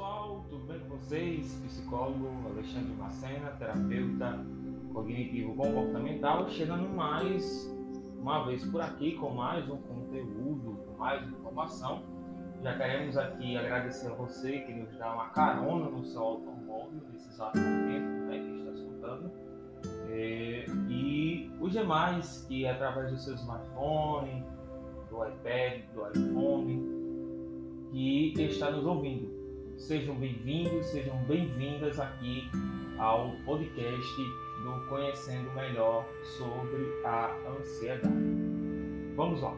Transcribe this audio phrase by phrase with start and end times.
[0.00, 1.60] pessoal, tudo bem com vocês?
[1.62, 4.46] Psicólogo Alexandre Macena, terapeuta
[4.94, 7.70] cognitivo comportamental, chegando mais
[8.18, 12.02] uma vez por aqui com mais um conteúdo, com mais informação.
[12.62, 17.28] Já queremos aqui agradecer a você que nos dá uma carona no seu automóvel nesse
[17.28, 19.30] exato momento né, que está escutando.
[20.08, 24.42] É, e os demais que através do seu smartphone,
[25.10, 29.39] do iPad, do iPhone, que está nos ouvindo.
[29.80, 32.48] Sejam bem-vindos, sejam bem-vindas aqui
[32.98, 34.16] ao podcast
[34.62, 38.14] do Conhecendo Melhor sobre a Ansiedade.
[39.16, 39.56] Vamos lá.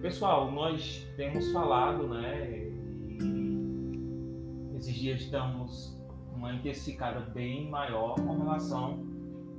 [0.00, 2.70] Pessoal, nós temos falado, né?
[4.76, 6.00] Esses dias estamos
[6.32, 9.04] uma intensificada bem maior com relação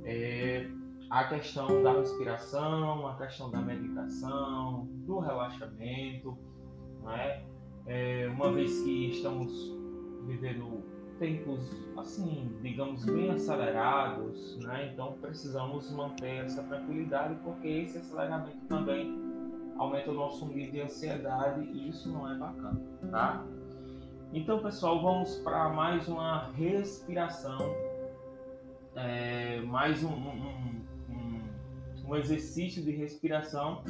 [0.04, 0.66] é,
[1.10, 6.36] à questão da respiração, à questão da medicação, do relaxamento,
[7.04, 7.44] né?
[7.84, 9.81] É, uma vez que estamos
[10.26, 10.82] vivendo
[11.18, 14.90] tempos assim, digamos, bem acelerados, né?
[14.92, 19.20] Então precisamos manter essa tranquilidade porque esse aceleramento também
[19.78, 23.44] aumenta o nosso nível de ansiedade e isso não é bacana, tá?
[24.32, 27.58] Então, pessoal, vamos para mais uma respiração,
[28.96, 31.42] é, mais um, um, um,
[32.08, 33.84] um exercício de respiração.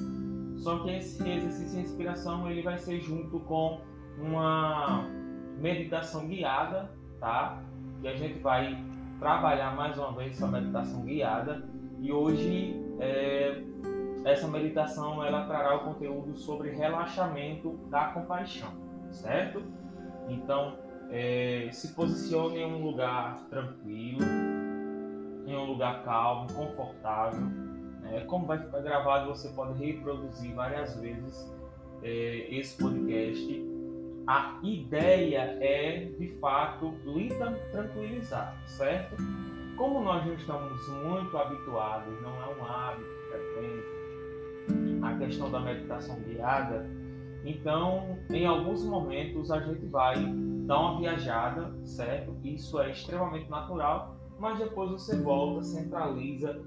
[0.57, 3.81] Só que esse exercício de respiração ele vai ser junto com
[4.19, 5.09] uma
[5.59, 7.63] meditação guiada, tá?
[8.03, 8.77] E a gente vai
[9.19, 11.63] trabalhar mais uma vez essa meditação guiada.
[12.01, 13.63] E hoje é,
[14.25, 18.73] essa meditação ela trará o conteúdo sobre relaxamento da compaixão,
[19.11, 19.63] certo?
[20.29, 20.77] Então
[21.11, 24.25] é, se posicione em um lugar tranquilo,
[25.47, 27.41] em um lugar calmo, confortável.
[28.01, 28.25] Né?
[28.27, 31.55] Como vai ficar gravado, você pode reproduzir várias vezes
[32.03, 33.72] é, esse podcast
[34.27, 37.29] a ideia é, de fato, lhe
[37.71, 39.17] tranquilizar, certo?
[39.77, 46.21] Como nós não estamos muito habituados, não é um hábito frequente, a questão da meditação
[46.21, 46.89] guiada,
[47.45, 50.15] então, em alguns momentos, a gente vai
[50.67, 52.37] dar uma viajada, certo?
[52.45, 56.63] Isso é extremamente natural, mas depois você volta, centraliza,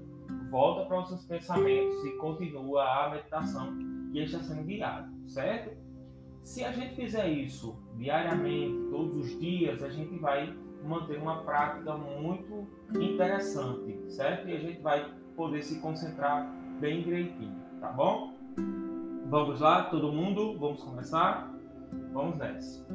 [0.50, 3.74] volta para os seus pensamentos e continua a meditação
[4.12, 5.85] que está sendo guiada, certo?
[6.46, 11.96] Se a gente fizer isso diariamente, todos os dias, a gente vai manter uma prática
[11.96, 14.48] muito interessante, certo?
[14.48, 16.48] E a gente vai poder se concentrar
[16.78, 18.32] bem direitinho, tá bom?
[19.28, 20.56] Vamos lá, todo mundo?
[20.56, 21.52] Vamos começar?
[22.12, 22.86] Vamos nessa.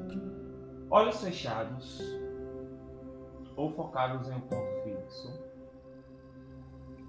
[0.89, 2.01] Olhos fechados
[3.57, 5.43] ou focados em um ponto fixo.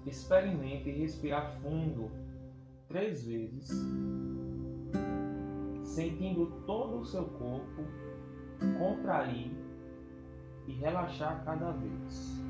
[0.05, 2.11] Experimente respirar fundo
[2.89, 3.71] três vezes
[5.93, 7.83] sentindo todo o seu corpo
[8.79, 9.51] contrair
[10.65, 12.41] e relaxar cada vez.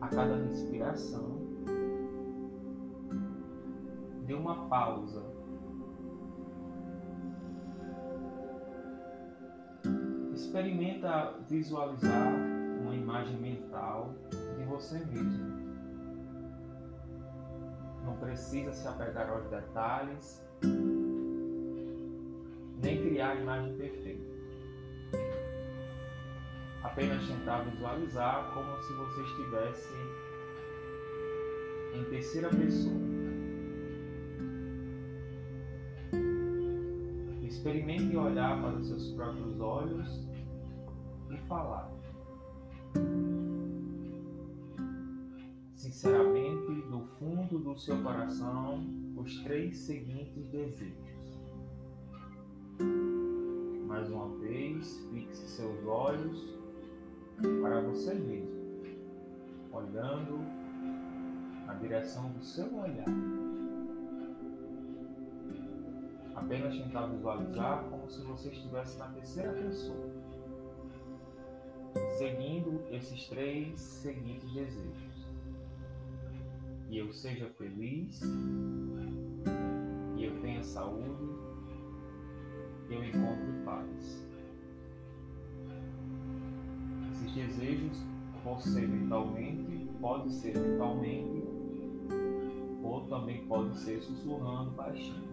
[0.00, 1.38] A cada respiração,
[4.26, 5.22] dê uma pausa.
[10.34, 12.34] Experimenta visualizar
[12.82, 14.12] uma imagem mental
[14.58, 15.31] de você mesmo
[18.32, 20.42] precisa se apegar aos detalhes,
[22.82, 24.32] nem criar a imagem perfeita.
[26.82, 29.94] Apenas tentar visualizar como se você estivesse
[31.94, 33.02] em terceira pessoa.
[37.42, 40.26] Experimente olhar para os seus próprios olhos
[41.30, 42.01] e falar.
[45.92, 48.82] Sinceramente do fundo do seu coração
[49.14, 51.38] os três seguintes desejos.
[53.86, 56.58] Mais uma vez, fixe seus olhos
[57.60, 58.48] para você mesmo,
[59.70, 60.38] olhando
[61.66, 63.04] na direção do seu olhar.
[66.34, 70.10] Apenas tentar visualizar como se você estivesse na terceira pessoa,
[72.16, 75.11] seguindo esses três seguintes desejos
[76.92, 78.20] que eu seja feliz,
[80.14, 81.26] que eu tenha saúde,
[82.86, 84.28] que eu encontre paz.
[87.10, 87.98] Esses desejos
[88.44, 91.42] podem ser mentalmente, pode ser mentalmente,
[92.82, 95.32] ou também pode ser sussurrando baixinho.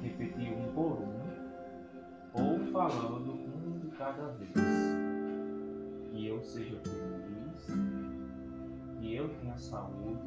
[0.00, 1.20] Repetir um por um,
[2.34, 4.52] ou falando um de cada vez.
[6.12, 7.91] Que eu seja feliz
[9.12, 10.26] que eu tenha saúde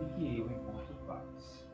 [0.00, 1.66] e que eu encontre paz.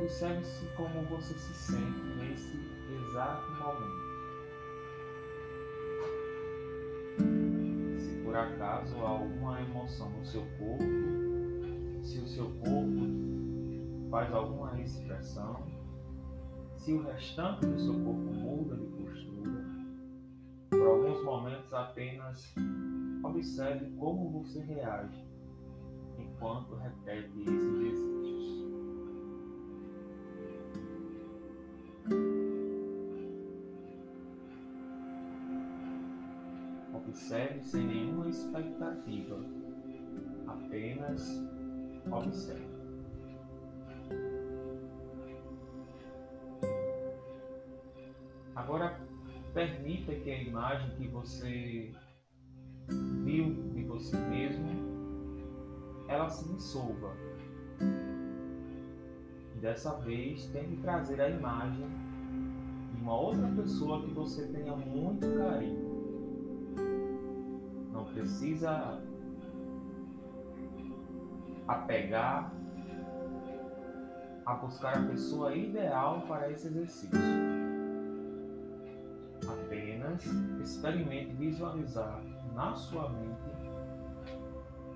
[0.00, 2.56] Observe-se como você se sente nesse
[2.94, 4.06] exato momento.
[7.98, 10.84] Se por acaso há alguma emoção no seu corpo,
[12.04, 15.66] se o seu corpo faz alguma expressão,
[16.76, 18.86] se o restante do seu corpo muda de
[21.26, 22.54] momentos apenas
[23.24, 25.26] observe como você reage
[26.16, 28.66] enquanto repete esses desejos.
[36.94, 39.36] Observe sem nenhuma expectativa,
[40.46, 41.42] apenas
[42.12, 42.76] observe.
[48.54, 49.05] Agora,
[49.56, 51.90] permita que a imagem que você
[53.24, 54.68] viu de você mesmo,
[56.08, 57.16] ela se dissolva.
[57.80, 61.88] E dessa vez, tente trazer a imagem
[62.92, 65.86] de uma outra pessoa que você tenha muito carinho.
[67.94, 69.02] Não precisa
[71.66, 72.52] apegar
[74.44, 77.55] a buscar a pessoa ideal para esse exercício.
[80.16, 82.24] Apenas experimente visualizar
[82.54, 83.36] na sua mente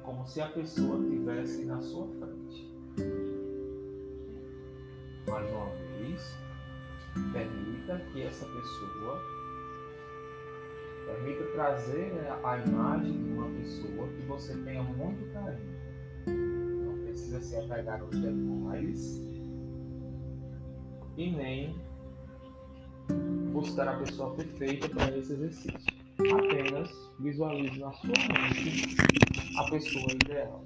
[0.03, 2.75] como se a pessoa estivesse na sua frente.
[5.29, 6.39] Mais uma vez,
[7.33, 9.21] permita que essa pessoa
[11.07, 12.13] permita trazer
[12.43, 15.81] a imagem de uma pessoa que você tenha muito carinho.
[16.87, 19.21] Não precisa se apegar aos detalhes
[21.17, 21.90] e nem
[23.61, 26.01] buscar a pessoa perfeita para esse exercício.
[26.19, 28.97] Apenas visualize na sua mente
[29.59, 30.65] a pessoa ideal.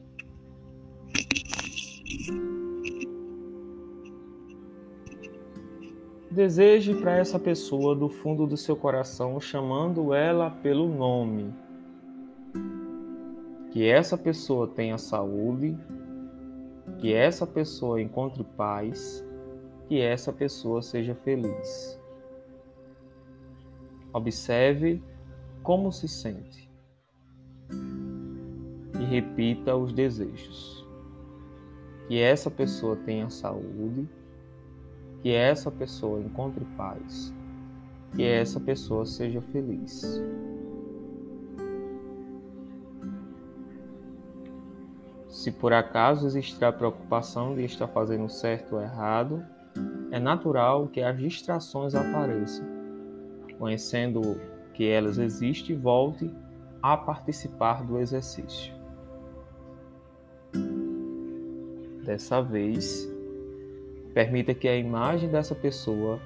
[6.31, 11.53] Deseje para essa pessoa do fundo do seu coração, chamando ela pelo nome.
[13.71, 15.77] Que essa pessoa tenha saúde,
[16.99, 19.25] que essa pessoa encontre paz,
[19.89, 22.04] que essa pessoa seja feliz.
[24.15, 25.03] Observe
[25.61, 26.71] como se sente
[29.01, 30.87] e repita os desejos.
[32.07, 34.09] Que essa pessoa tenha saúde,
[35.21, 37.35] que essa pessoa encontre paz,
[38.15, 40.23] que essa pessoa seja feliz.
[45.29, 49.45] Se por acaso existir a preocupação de estar fazendo certo ou errado,
[50.13, 52.74] é natural que as distrações apareçam.
[53.59, 54.41] Conhecendo
[54.73, 56.31] que elas existem, volte
[56.83, 58.73] a participar do exercício.
[62.05, 63.09] Dessa vez,
[64.13, 66.21] permita que a imagem dessa pessoa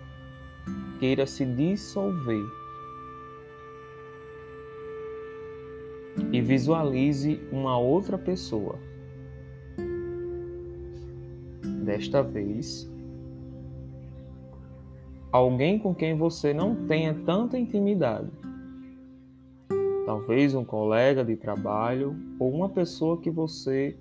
[0.98, 2.44] queira se dissolver
[6.32, 8.78] e visualize uma outra pessoa.
[11.84, 12.90] Desta vez,
[15.30, 18.30] alguém com quem você não tenha tanta intimidade.
[20.06, 23.96] Talvez um colega de trabalho ou uma pessoa que você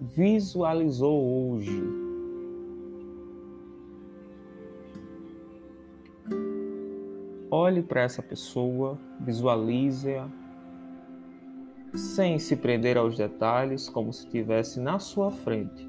[0.00, 1.82] visualizou hoje.
[7.48, 10.28] Olhe para essa pessoa, visualize-a,
[11.94, 15.88] sem se prender aos detalhes, como se estivesse na sua frente,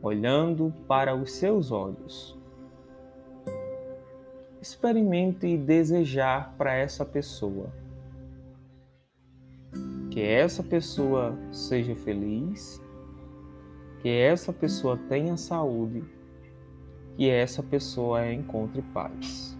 [0.00, 2.43] olhando para os seus olhos
[4.64, 7.70] experimente desejar para essa pessoa.
[10.10, 12.80] Que essa pessoa seja feliz,
[14.00, 16.02] que essa pessoa tenha saúde,
[17.14, 19.54] que essa pessoa encontre paz.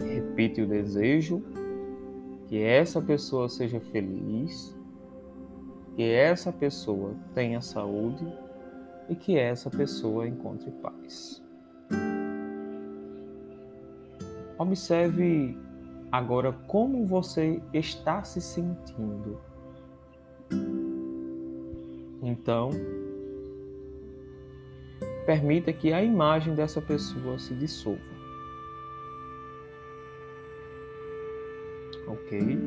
[0.00, 1.40] Repite o desejo,
[2.48, 4.76] que essa pessoa seja feliz,
[5.94, 8.26] que essa pessoa tenha saúde
[9.08, 11.46] e que essa pessoa encontre paz.
[14.58, 15.56] Observe
[16.10, 19.40] agora como você está se sentindo.
[22.22, 22.70] Então,
[25.24, 28.18] permita que a imagem dessa pessoa se dissolva.
[32.06, 32.58] Ok?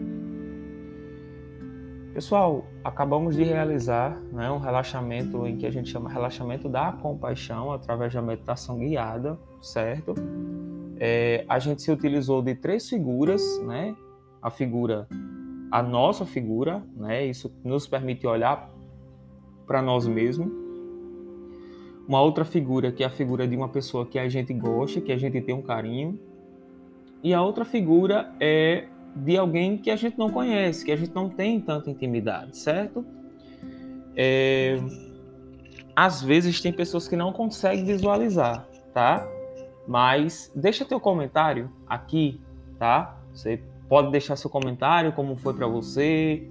[2.14, 7.72] Pessoal, acabamos de realizar né, um relaxamento em que a gente chama relaxamento da compaixão
[7.72, 10.14] através da meditação guiada, certo?
[11.04, 13.96] É, a gente se utilizou de três figuras, né?
[14.40, 15.08] A figura,
[15.72, 17.26] a nossa figura, né?
[17.26, 18.70] Isso nos permite olhar
[19.66, 20.52] para nós mesmos,
[22.08, 25.12] Uma outra figura que é a figura de uma pessoa que a gente gosta, que
[25.12, 26.20] a gente tem um carinho.
[27.24, 31.16] E a outra figura é de alguém que a gente não conhece, que a gente
[31.16, 33.04] não tem tanta intimidade, certo?
[34.16, 34.78] É...
[35.96, 39.28] Às vezes tem pessoas que não conseguem visualizar, tá?
[39.88, 42.40] Mas deixa teu comentário aqui,
[42.78, 43.18] tá?
[43.34, 46.48] Você pode deixar seu comentário, como foi para você,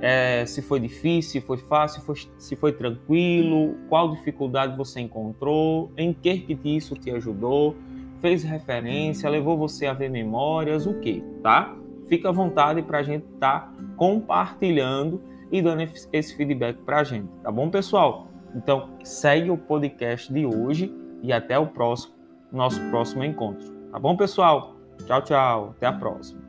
[0.00, 5.00] é, se foi difícil, se foi fácil, se foi, se foi tranquilo, qual dificuldade você
[5.00, 7.74] encontrou, em que que isso te ajudou,
[8.20, 11.74] fez referência, levou você a ver memórias, o que, tá?
[12.08, 17.04] Fica à vontade para a gente estar tá compartilhando e dando esse feedback para a
[17.04, 18.28] gente, tá bom, pessoal?
[18.54, 22.13] Então, segue o podcast de hoje e até o próximo,
[22.56, 23.70] nosso próximo encontro.
[23.90, 24.76] Tá bom, pessoal?
[25.06, 25.74] Tchau, tchau.
[25.76, 26.43] Até a próxima.